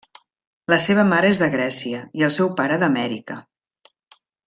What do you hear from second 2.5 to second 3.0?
pare